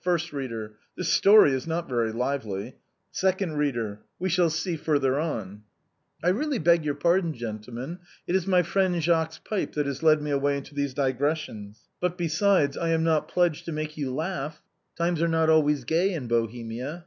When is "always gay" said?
15.50-16.14